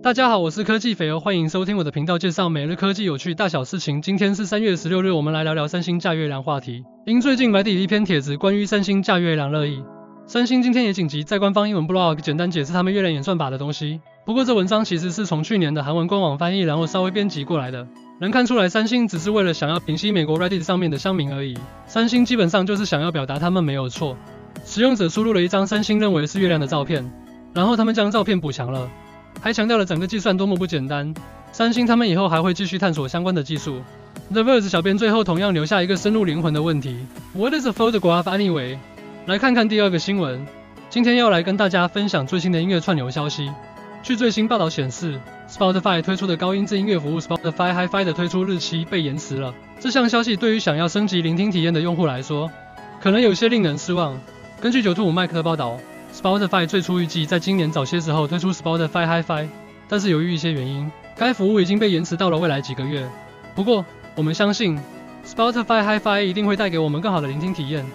[0.00, 4.00] 大家好，我是科技肥欧，欢迎收听我的频道，介绍每日科技有趣大小事情。
[4.00, 6.84] 今天是三月十六日，我们来聊聊三星架月亮话题。
[7.04, 9.82] 因最近媒体一篇帖子关于三星架月亮热议，
[10.24, 14.00] 三星今天也紧急在官方英文 blog 简单解释他们月亮演算法的东西。
[14.24, 17.88] 不过这文章其实是从去年的韩文官网翻译，然后稍微编辑过来的。
[18.20, 21.58] 能看出来，三星只是为了想要平息美国 Reddit 上面的乡民而已。
[21.86, 24.16] 三星基本上就是想要表达他们没有错。
[24.64, 27.10] 使用者输入了一张三星认为是月亮的照片，
[27.52, 28.88] 然后他们将照片补强了，
[29.40, 31.14] 还强调了整个计算多么不简单。
[31.52, 33.82] 三星他们以后还会继续探索相关的技术。
[34.30, 38.76] The Verge 小编最后同样留下一个深入灵魂的问题：What is a photograph anyway？
[39.26, 40.46] 来看看第二个新闻。
[40.90, 43.50] 今天要来跟大家分享最新的音乐串流消息。
[44.02, 49.54] 据最新报道显示，Spotify 推出的高音质音乐服务 Spotify Hi-Fi 的推出日期被延迟了。
[49.80, 52.50] 这项消息对于想要升级聆听体验的用户来说，
[53.00, 54.18] 可能有些令人失望。
[54.60, 55.78] 根据九兔五 Mike 的报道
[56.20, 59.48] ，Spotify 最初预计在今年早些时候推出 Spotify Hi-Fi，
[59.88, 63.08] 但是由于一些原因，该服务已经被延迟到了未来几个月。
[63.54, 63.84] 不过，
[64.16, 64.78] 我们相信
[65.24, 67.86] Spotify Hi-Fi 一定会带给我们更好的聆听体验。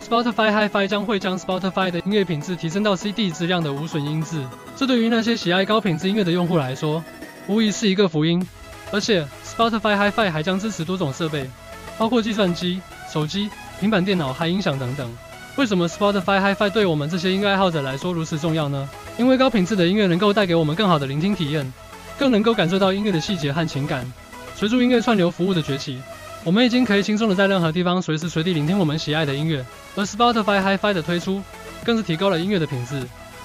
[0.00, 4.44] Spotify Hi-Fi 将会将 Spotify 的音乐品质提升到 CD 质量的无损音质，
[4.76, 7.02] 这对于那些喜爱高品质音乐的用户来说，
[7.46, 8.46] 无疑是一个福音。
[8.90, 11.48] 而且，Spotify Hi-Fi 还将支持多种设备，
[11.96, 13.48] 包括计算机、手机、
[13.80, 15.10] 平板电脑、还音响等等。
[15.56, 18.88] 为什么 Spotify Hi-Fi 对我们这些音乐爱好者来说如此重要呢？
[19.18, 21.70] 因为高品质的音乐能够带给我们更好的聆听体验，
[22.18, 24.10] 更能够感受到音乐的细节和情感。
[24.56, 26.00] 随着音乐串流服务的崛起，
[26.42, 29.62] 我们已经可以轻松的在任何地方随时随地聆听我们喜爱的音乐。
[29.94, 31.42] 而 Spotify Hi-Fi 的推出，
[31.84, 33.02] 更是提高了音乐的品质，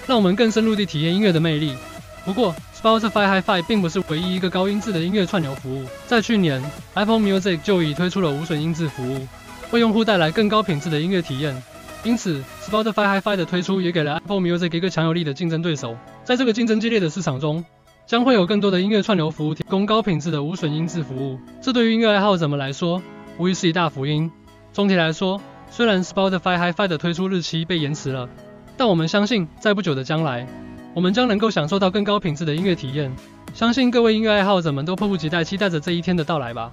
[0.08, 1.76] 让我们更深入地体验音乐的魅力。
[2.24, 5.86] 不过，Spotify Hi-Fi 并不是唯一一个高音质的音乐串流服务。
[6.08, 6.64] 在去年
[6.94, 9.28] ，Apple Music 就已推出了无损音质服务，
[9.72, 11.62] 为用户带来更高品质的音乐体验。
[12.08, 15.98] 因此，Spotify Hi-Fi 的推出也给了 Apple Music 一个强有力的竞争对手。
[16.24, 17.66] 在这个竞争激烈的市场中，
[18.06, 21.38] 将会有更多的音乐串流服务提供高品质的无损音质服务。
[21.62, 23.02] 这对于音乐爱好者们来说，
[23.38, 24.32] 无疑是一大福音。
[24.72, 28.30] 总体来说，虽然 Spotify Hi-Fi 的推出日期被延迟了，
[28.78, 30.48] 但我们相信，在不久的将来，
[30.94, 33.14] 我们将能够享受到更高品质的音乐体验。
[33.54, 36.72] 相信各位音乐爱好者们都迫不及待期待着这一天的到来吧。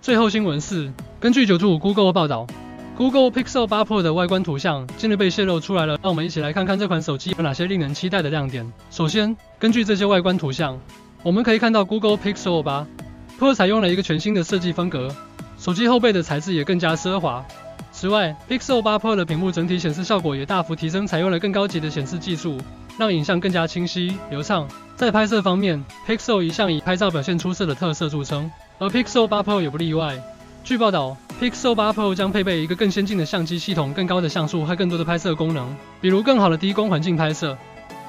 [0.00, 2.46] 最后新闻是，根据九五 Google 报道。
[2.98, 8.68] Google Pixel 8 Pro 的外观图像近日被泄露出来了，让我们一起来看看这款手机有哪些令人期待的亮点。
[8.90, 10.76] 首先，根据这些外观图像，
[11.22, 12.86] 我们可以看到 Google Pixel 8
[13.38, 15.14] Pro 采用了一个全新的设计风格，
[15.60, 17.46] 手机后背的材质也更加奢华。
[17.92, 22.58] 此外，Pixel 8 Pro 的屏幕整体显示效果也大幅提升，采用了更高级的显示技术，
[22.98, 24.66] 让影像更加清晰流畅。
[24.96, 30.20] 在拍摄方面，Pixel 一向以拍照表现出色的特色著称，而 Pixel 8 Pro 也不例外。
[30.64, 37.56] 据报道，Pixel 8 Pro 将配备一个更先进的相机系统、更高的像素和更多的拍摄功能，比如更好的低光环境拍摄、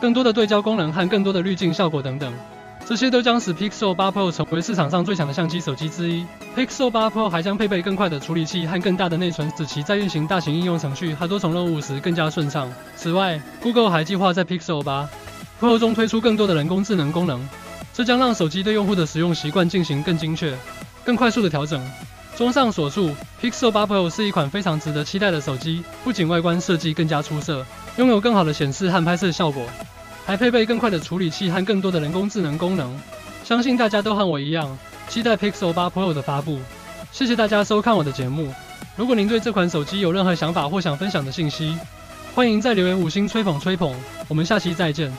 [0.01, 2.33] 更多的对焦功能和更多的滤镜效果等等。
[2.87, 6.25] 这些都将使 Pixel 8 Pro 成为市场上最强的相机手机之一。
[6.55, 12.67] Pixel 8 Pro 还将配备更快的处理器和更大的内存，使其在运行大型应用程序和多重任务时更加顺畅。
[12.95, 15.07] 此外，Google 还计划在 Pixel 8
[15.61, 17.47] Pro 中推出更多的人工智能功能，
[17.93, 20.57] 这将让手机对用户的使用习惯进行更精确、
[21.03, 21.79] 更快速的调整。
[22.39, 25.83] 综上所述，Pixel 8 Pro 是一款非常值得期待的手机。
[26.05, 27.65] 不仅外观设计更加出色，
[27.97, 29.65] 拥有更好的显示和拍摄效果，
[30.25, 32.97] 还配备更快的处理器和更多的人工智能功能。
[33.43, 34.77] 相信大家都和我一样，
[35.09, 36.57] 期待 Pixel 8 Pro 的发布。
[37.11, 38.53] 谢谢大家收看我的节目。
[38.95, 41.77] 如果您对这款手机有任何想法或想分享的信息，
[42.33, 43.93] 欢迎在留言五星吹捧吹捧。
[44.29, 45.11] 我们下期再见。